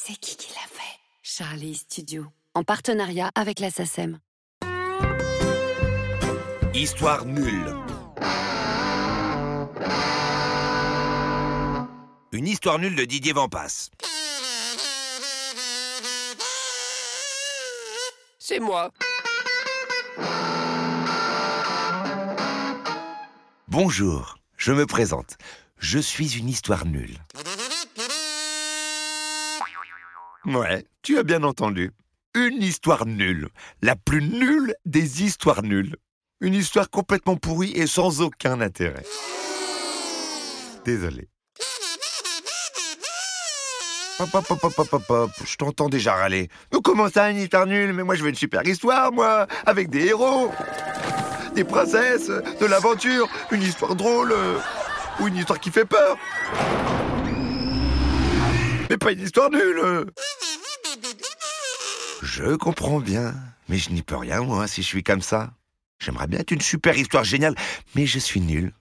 C'est 0.00 0.14
qui 0.14 0.36
qui 0.36 0.48
l'a 0.54 0.66
fait? 0.70 0.96
Charlie 1.22 1.74
Studio, 1.74 2.24
en 2.54 2.62
partenariat 2.62 3.32
avec 3.34 3.58
la 3.58 3.68
SACEM. 3.68 4.20
Histoire 6.72 7.24
nulle. 7.26 7.74
Une 12.30 12.46
histoire 12.46 12.78
nulle 12.78 12.94
de 12.94 13.04
Didier 13.04 13.32
Vampas. 13.32 13.90
C'est 18.38 18.60
moi. 18.60 18.92
Bonjour, 23.66 24.38
je 24.56 24.72
me 24.72 24.86
présente. 24.86 25.36
Je 25.78 25.98
suis 25.98 26.38
une 26.38 26.48
histoire 26.48 26.86
nulle. 26.86 27.18
Ouais, 30.48 30.86
tu 31.02 31.18
as 31.18 31.24
bien 31.24 31.42
entendu. 31.42 31.90
Une 32.34 32.62
histoire 32.62 33.04
nulle. 33.04 33.48
La 33.82 33.96
plus 33.96 34.22
nulle 34.22 34.74
des 34.86 35.22
histoires 35.22 35.62
nulles. 35.62 35.96
Une 36.40 36.54
histoire 36.54 36.88
complètement 36.88 37.36
pourrie 37.36 37.72
et 37.72 37.86
sans 37.86 38.22
aucun 38.22 38.62
intérêt. 38.62 39.04
Désolé. 40.86 41.28
Hop, 44.20 44.28
hop, 44.32 44.50
hop, 44.50 44.64
hop, 44.64 44.92
hop, 44.92 45.10
hop, 45.10 45.30
je 45.44 45.56
t'entends 45.56 45.90
déjà 45.90 46.14
râler. 46.14 46.48
Comment 46.82 47.10
ça, 47.10 47.30
une 47.30 47.36
histoire 47.36 47.66
nulle 47.66 47.92
Mais 47.92 48.02
moi, 48.02 48.14
je 48.14 48.22
veux 48.22 48.30
une 48.30 48.34
super 48.34 48.66
histoire, 48.66 49.12
moi, 49.12 49.46
avec 49.66 49.90
des 49.90 50.06
héros, 50.06 50.50
des 51.54 51.64
princesses, 51.64 52.28
de 52.28 52.66
l'aventure, 52.66 53.28
une 53.52 53.62
histoire 53.62 53.94
drôle, 53.94 54.32
euh, 54.32 54.58
ou 55.20 55.28
une 55.28 55.36
histoire 55.36 55.60
qui 55.60 55.70
fait 55.70 55.84
peur. 55.84 56.16
Mais 58.88 58.96
pas 58.96 59.12
une 59.12 59.20
histoire 59.20 59.50
nulle. 59.50 60.06
Je 62.22 62.54
comprends 62.56 63.00
bien, 63.00 63.34
mais 63.68 63.78
je 63.78 63.90
n'y 63.90 64.02
peux 64.02 64.16
rien, 64.16 64.42
moi, 64.42 64.66
si 64.66 64.82
je 64.82 64.86
suis 64.86 65.02
comme 65.02 65.22
ça. 65.22 65.52
J'aimerais 65.98 66.26
bien 66.26 66.40
être 66.40 66.50
une 66.50 66.60
super 66.60 66.96
histoire 66.96 67.24
géniale, 67.24 67.54
mais 67.94 68.06
je 68.06 68.18
suis 68.18 68.40
nul. 68.40 68.72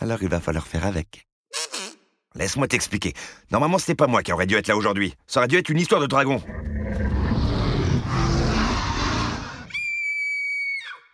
Alors 0.00 0.22
il 0.22 0.28
va 0.28 0.40
falloir 0.40 0.66
faire 0.66 0.86
avec. 0.86 1.26
Laisse-moi 2.34 2.66
t'expliquer. 2.66 3.12
Normalement, 3.50 3.78
ce 3.78 3.90
n'est 3.90 3.94
pas 3.94 4.06
moi 4.06 4.22
qui 4.22 4.32
aurais 4.32 4.46
dû 4.46 4.54
être 4.54 4.68
là 4.68 4.76
aujourd'hui. 4.76 5.14
Ça 5.26 5.40
aurait 5.40 5.48
dû 5.48 5.56
être 5.56 5.68
une 5.68 5.78
histoire 5.78 6.00
de 6.00 6.06
dragon. 6.06 6.42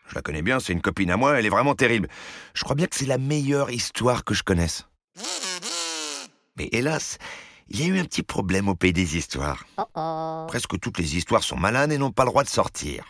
Je 0.08 0.14
la 0.14 0.22
connais 0.22 0.42
bien, 0.42 0.60
c'est 0.60 0.72
une 0.72 0.80
copine 0.80 1.10
à 1.10 1.16
moi, 1.16 1.38
elle 1.38 1.44
est 1.44 1.50
vraiment 1.50 1.74
terrible. 1.74 2.08
Je 2.54 2.64
crois 2.64 2.76
bien 2.76 2.86
que 2.86 2.96
c'est 2.96 3.06
la 3.06 3.18
meilleure 3.18 3.70
histoire 3.70 4.24
que 4.24 4.32
je 4.32 4.42
connaisse. 4.42 4.86
Mais 6.56 6.68
hélas, 6.72 7.18
il 7.70 7.80
y 7.80 7.84
a 7.84 7.86
eu 7.86 7.98
un 7.98 8.04
petit 8.04 8.22
problème 8.22 8.68
au 8.68 8.74
pays 8.74 8.92
des 8.92 9.16
histoires. 9.16 9.66
Presque 10.48 10.78
toutes 10.80 10.98
les 10.98 11.16
histoires 11.16 11.42
sont 11.42 11.56
malades 11.56 11.92
et 11.92 11.98
n'ont 11.98 12.12
pas 12.12 12.24
le 12.24 12.30
droit 12.30 12.44
de 12.44 12.48
sortir. 12.48 13.04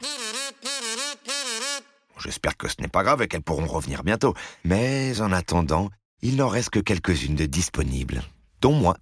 J'espère 2.19 2.57
que 2.57 2.69
ce 2.69 2.77
n'est 2.81 2.89
pas 2.89 3.05
grave 3.05 3.23
et 3.23 3.29
qu'elles 3.29 3.43
pourront 3.43 3.67
revenir 3.67 4.03
bientôt. 4.03 4.35
Mais 4.65 5.21
en 5.21 5.33
attendant, 5.33 5.91
il 6.21 6.37
n'en 6.37 6.49
reste 6.49 6.71
que 6.71 6.81
quelques-unes 6.81 7.37
de 7.37 7.47
disponibles, 7.47 8.23
dont 8.61 8.73
moi. 8.73 8.97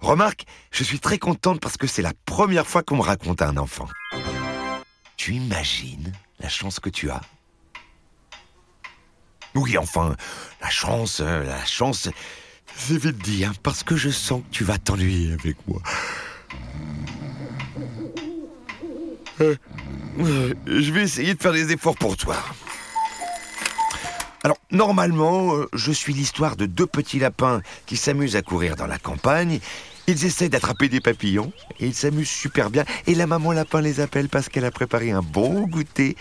Remarque, 0.00 0.44
je 0.70 0.84
suis 0.84 1.00
très 1.00 1.18
contente 1.18 1.60
parce 1.60 1.76
que 1.76 1.86
c'est 1.86 2.02
la 2.02 2.12
première 2.24 2.66
fois 2.66 2.82
qu'on 2.82 2.96
me 2.96 3.02
raconte 3.02 3.42
un 3.42 3.56
enfant. 3.56 3.88
Tu 5.16 5.34
imagines 5.34 6.12
la 6.38 6.48
chance 6.48 6.80
que 6.80 6.88
tu 6.88 7.10
as? 7.10 7.20
Oui, 9.54 9.76
enfin, 9.76 10.14
la 10.62 10.70
chance, 10.70 11.20
euh, 11.20 11.42
la 11.42 11.64
chance, 11.64 12.08
c'est 12.78 12.96
vite 12.96 13.18
dit, 13.18 13.44
hein, 13.44 13.52
parce 13.62 13.82
que 13.82 13.96
je 13.96 14.08
sens 14.08 14.42
que 14.42 14.54
tu 14.54 14.64
vas 14.64 14.78
t'ennuyer 14.78 15.32
avec 15.32 15.56
moi. 15.66 15.82
Euh, 19.40 19.56
euh, 20.20 20.54
je 20.66 20.90
vais 20.92 21.02
essayer 21.02 21.34
de 21.34 21.42
faire 21.42 21.52
des 21.52 21.72
efforts 21.72 21.96
pour 21.96 22.16
toi. 22.16 22.36
Alors, 24.44 24.56
normalement, 24.70 25.54
euh, 25.54 25.68
je 25.74 25.92
suis 25.92 26.14
l'histoire 26.14 26.56
de 26.56 26.66
deux 26.66 26.86
petits 26.86 27.18
lapins 27.18 27.60
qui 27.86 27.96
s'amusent 27.96 28.36
à 28.36 28.42
courir 28.42 28.76
dans 28.76 28.86
la 28.86 28.98
campagne. 28.98 29.60
Ils 30.06 30.24
essaient 30.24 30.48
d'attraper 30.48 30.88
des 30.88 31.00
papillons 31.00 31.52
et 31.80 31.86
ils 31.86 31.94
s'amusent 31.94 32.30
super 32.30 32.70
bien. 32.70 32.84
Et 33.06 33.14
la 33.14 33.26
maman 33.26 33.52
lapin 33.52 33.80
les 33.80 34.00
appelle 34.00 34.28
parce 34.28 34.48
qu'elle 34.48 34.64
a 34.64 34.70
préparé 34.70 35.10
un 35.10 35.22
bon 35.22 35.66
goûter 35.66 36.16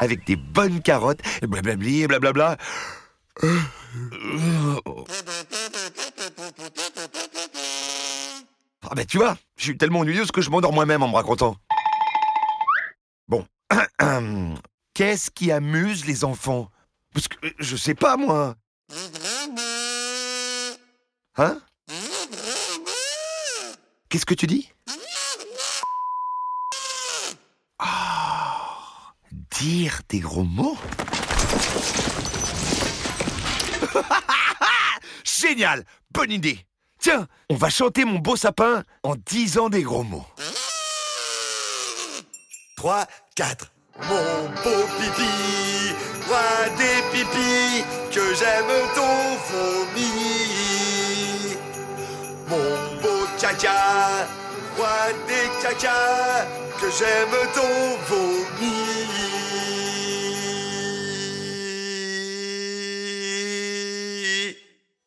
avec 0.00 0.26
des 0.26 0.36
bonnes 0.36 0.80
carottes, 0.82 1.20
blablabli 1.42 2.02
et 2.02 2.06
blablabla. 2.06 2.56
Ah 8.90 8.94
ben 8.94 9.06
tu 9.06 9.18
vois, 9.18 9.36
je 9.56 9.64
suis 9.64 9.78
tellement 9.78 10.00
ennuyeuse 10.00 10.30
que 10.30 10.40
je 10.40 10.50
m'endors 10.50 10.72
moi-même 10.72 11.02
en 11.02 11.08
me 11.08 11.14
racontant. 11.14 11.56
Bon. 13.28 13.46
Qu'est-ce 14.94 15.30
qui 15.30 15.50
amuse 15.50 16.04
les 16.04 16.24
enfants? 16.24 16.70
Parce 17.12 17.28
que 17.28 17.36
je 17.58 17.76
sais 17.76 17.94
pas 17.94 18.16
moi. 18.16 18.56
Hein? 21.36 21.60
Qu'est-ce 24.08 24.26
que 24.26 24.34
tu 24.34 24.46
dis? 24.46 24.70
Ah, 27.78 29.12
Dire 29.60 30.00
des 30.08 30.20
gros 30.20 30.44
mots? 30.44 30.76
Génial 35.44 35.84
Bonne 36.10 36.32
idée 36.32 36.58
Tiens, 36.98 37.28
on 37.50 37.56
va 37.56 37.68
chanter 37.68 38.06
mon 38.06 38.18
beau 38.18 38.34
sapin 38.34 38.82
en 39.02 39.14
disant 39.14 39.68
des 39.68 39.82
gros 39.82 40.02
mots. 40.02 40.24
3, 42.78 43.06
4. 43.34 43.70
Mon 44.08 44.48
beau 44.64 44.86
pipi, 44.98 45.92
roi 46.26 46.40
des 46.78 47.02
pipis, 47.12 47.84
que 48.10 48.34
j'aime 48.34 48.74
ton 48.94 49.36
vomi. 49.50 50.12
Mon 52.48 53.02
beau 53.02 53.26
caca, 53.38 54.26
roi 54.78 55.12
des 55.28 55.48
caca, 55.60 56.46
que 56.80 56.86
j'aime 56.90 57.36
ton 57.54 57.98
vomi. 58.08 59.73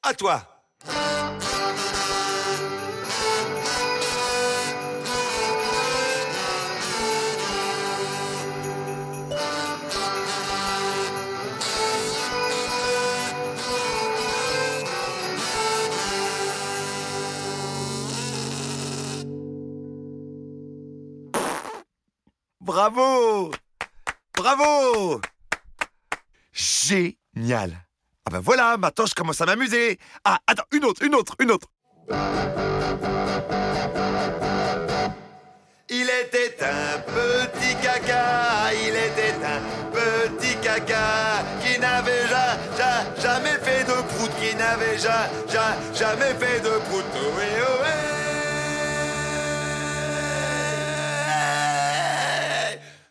À 0.09 0.13
toi. 0.13 0.41
Bravo. 22.62 23.51
Bravo. 24.34 25.19
Génial 26.53 27.86
Ah 28.27 28.29
ben 28.29 28.41
voilà, 28.41 28.75
maintenant 28.75 29.05
je 29.05 29.15
commence 29.15 29.39
à 29.39 29.45
m'amuser 29.45 29.97
Ah, 30.25 30.39
attends, 30.47 30.65
une 30.73 30.83
autre, 30.83 31.01
une 31.01 31.15
autre, 31.15 31.33
une 31.39 31.49
autre 31.49 31.69
Il 35.89 36.09
était 36.09 36.57
un 36.61 36.99
petit 36.99 37.73
caca, 37.81 38.73
il 38.73 38.89
était 38.89 39.33
un 39.45 39.61
petit 39.93 40.57
caca 40.57 41.41
qui 41.63 41.79
n'avait 41.79 42.27
ja, 42.27 42.57
ja, 42.77 43.05
jamais 43.17 43.57
fait 43.63 43.85
de 43.85 43.93
prout, 43.93 44.29
qui 44.41 44.53
n'avait 44.57 44.97
ja, 44.97 45.29
ja, 45.47 45.77
jamais 45.93 46.33
fait 46.37 46.59
de 46.59 46.79
prout. 46.89 47.05
Ohé, 47.16 47.61
ohé. 47.61 47.97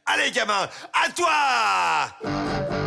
Allez 0.04 0.30
gamin, 0.30 0.68
à 0.92 1.08
toi 1.08 2.85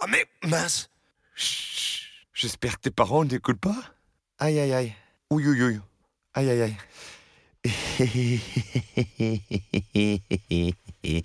Ah 0.00 0.06
mais 0.08 0.24
mince. 0.44 0.90
Chut, 1.34 2.06
J'espère 2.32 2.76
que 2.76 2.82
tes 2.82 2.90
parents 2.90 3.24
n'écoutent 3.24 3.60
pas. 3.60 3.76
Aïe 4.38 4.58
aïe 4.58 4.72
aïe. 4.72 4.94
Ouïe 5.30 5.46
ouïe 5.48 5.62
ouïe. 5.62 5.80
Aïe 6.34 6.50
aïe 6.50 6.62
aïe. 6.62 6.76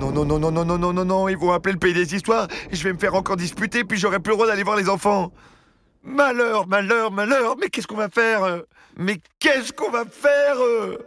Non 0.00 0.12
non, 0.12 0.24
non, 0.24 0.38
non, 0.38 0.50
non, 0.52 0.64
non, 0.64 0.78
non, 0.78 0.92
non, 0.92 1.04
non, 1.04 1.28
ils 1.28 1.36
vont 1.36 1.50
appeler 1.50 1.72
le 1.72 1.78
pays 1.78 1.92
des 1.92 2.14
histoires. 2.14 2.46
Et 2.70 2.76
je 2.76 2.84
vais 2.84 2.92
me 2.92 2.98
faire 2.98 3.14
encore 3.16 3.36
disputer, 3.36 3.82
puis 3.84 3.98
j'aurai 3.98 4.20
plus 4.20 4.30
le 4.30 4.36
droit 4.36 4.46
d'aller 4.46 4.62
voir 4.62 4.76
les 4.76 4.88
enfants. 4.88 5.32
Malheur, 6.04 6.68
malheur, 6.68 7.10
malheur, 7.10 7.56
mais 7.58 7.68
qu'est-ce 7.68 7.88
qu'on 7.88 7.96
va 7.96 8.08
faire 8.08 8.44
euh? 8.44 8.60
Mais 8.96 9.20
qu'est-ce 9.40 9.72
qu'on 9.72 9.90
va 9.90 10.04
faire 10.04 10.56
euh? 10.60 10.98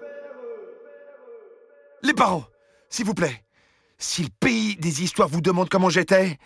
Les 2.03 2.13
parents, 2.13 2.43
s'il 2.91 3.05
vous 3.05 3.13
plaît, 3.15 3.43
si 3.97 4.21
le 4.23 4.29
pays 4.39 4.75
des 4.75 5.01
histoires 5.01 5.29
vous 5.29 5.41
demande 5.41 5.69
comment 5.69 5.89
j'étais, 5.89 6.37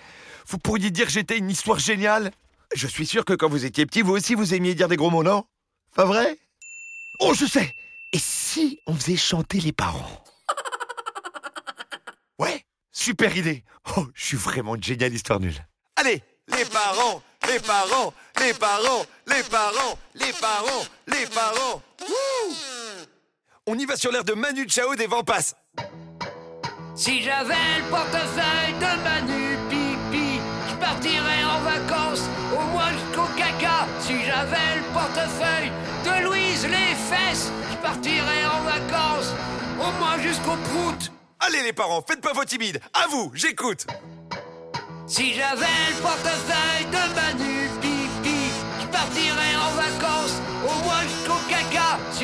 vous 0.48 0.60
pourriez 0.60 0.92
dire 0.92 1.08
que 1.08 1.12
j'étais 1.12 1.38
une 1.38 1.50
histoire 1.50 1.80
géniale 1.80 2.32
Je 2.76 2.88
suis 2.88 3.06
sûr 3.06 3.26
que 3.26 3.34
quand 3.34 3.50
vous 3.50 3.66
étiez 3.66 3.86
petit, 3.86 4.04
vous 4.04 4.14
aussi 4.14 4.36
vous 4.36 4.54
aimiez 4.54 4.76
dire 4.76 4.88
des 4.88 4.96
gros 4.96 5.10
mots, 5.10 5.24
non? 5.24 5.44
Pas 5.96 6.06
vrai? 6.06 6.38
Oh, 7.20 7.34
je 7.34 7.46
sais 7.46 7.74
Et 8.14 8.20
si 8.20 8.80
on 8.86 8.94
faisait 8.94 9.18
chanter 9.18 9.60
les 9.60 9.74
parents? 9.74 10.24
Ouais, 12.38 12.66
super 12.92 13.36
idée. 13.38 13.64
Oh, 13.96 14.06
je 14.14 14.26
suis 14.26 14.38
vraiment 14.38 14.76
une 14.76 14.84
géniale 14.84 15.14
histoire 15.14 15.40
nulle. 15.40 15.66
Allez, 15.96 16.22
les 16.50 16.66
parents, 16.66 17.24
les 17.48 17.60
parents, 17.60 18.14
les 18.42 18.54
parents, 18.54 19.06
les 19.26 19.42
parents, 19.44 19.98
les 20.16 20.34
parents, 20.34 20.86
les 21.08 21.26
parents. 21.28 21.82
Wouh 22.02 22.56
On 23.68 23.80
y 23.80 23.86
va 23.86 23.96
sur 23.96 24.12
l'air 24.12 24.26
de 24.26 24.34
Manu 24.34 24.68
Chao 24.68 24.96
des 24.96 25.08
vents 25.08 25.24
passent. 25.24 25.56
Si 26.96 27.22
j'avais 27.22 27.54
le 27.80 27.90
portefeuille 27.90 28.74
de 28.80 29.04
Manu 29.04 29.58
Pipi, 29.70 30.40
je 30.70 30.76
partirais 30.76 31.44
en 31.44 31.60
vacances 31.60 32.24
au 32.54 32.62
moins 32.72 32.90
jusqu'au 32.90 33.28
caca. 33.36 33.86
Si 34.00 34.14
j'avais 34.26 34.78
le 34.78 34.94
portefeuille 34.94 35.72
de 36.06 36.24
Louise 36.24 36.64
les 36.64 36.96
fesses, 36.96 37.52
je 37.70 37.76
partirais 37.86 38.46
en 38.46 38.62
vacances 38.64 39.34
au 39.78 39.92
moins 40.00 40.18
jusqu'au 40.20 40.56
prout. 40.56 41.12
Allez 41.42 41.64
les 41.64 41.74
parents, 41.74 42.02
faites 42.08 42.22
pas 42.22 42.32
vos 42.32 42.46
timides. 42.46 42.80
À 42.94 43.08
vous, 43.08 43.30
j'écoute. 43.34 43.86
Si 45.06 45.34
j'avais 45.34 45.66
le 45.66 46.02
portefeuille 46.02 46.86
de 46.92 47.14
Manu 47.14 47.55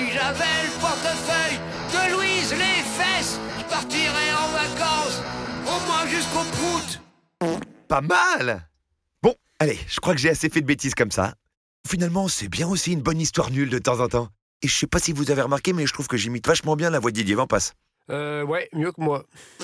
Si 0.02 0.12
j'avais 0.14 0.64
le 0.64 0.80
portefeuille 0.80 1.60
de 1.94 2.16
Louise 2.16 2.52
les 2.54 2.82
fesses, 2.98 3.40
je 3.60 3.64
partirais 3.66 4.32
en 4.34 4.48
vacances 4.48 5.22
au 5.68 5.86
moins 5.86 6.08
jusqu'au 6.08 6.44
prout. 6.56 7.02
Pas 7.88 8.02
mal 8.02 8.68
Bon, 9.22 9.36
allez, 9.60 9.78
je 9.88 10.00
crois 10.00 10.16
que 10.16 10.20
j'ai 10.20 10.30
assez 10.30 10.50
fait 10.50 10.62
de 10.62 10.66
bêtises 10.66 10.96
comme 10.96 11.12
ça. 11.12 11.36
Finalement, 11.88 12.28
c'est 12.28 12.48
bien 12.48 12.68
aussi 12.68 12.94
une 12.94 13.02
bonne 13.02 13.22
histoire 13.22 13.52
nulle 13.52 13.70
de 13.70 13.78
temps 13.78 14.00
en 14.00 14.08
temps. 14.08 14.30
Et 14.64 14.68
je 14.68 14.76
sais 14.76 14.88
pas 14.88 14.98
si 14.98 15.12
vous 15.12 15.30
avez 15.30 15.44
remarqué, 15.44 15.72
mais 15.72 15.86
je 15.86 15.94
trouve 15.94 16.08
que 16.08 16.18
j'imite 16.18 16.48
vachement 16.48 16.76
bien 16.76 16.90
la 16.90 16.98
voix 16.98 17.12
de 17.12 17.18
Didier 17.18 17.36
Vampas. 17.36 17.74
Euh, 18.10 18.44
ouais, 18.44 18.70
mieux 18.74 18.92
que 18.92 19.02
moi. 19.02 19.26
Mmh. 19.60 19.64